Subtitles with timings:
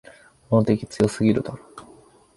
[0.49, 1.59] この敵、強すぎるだろ。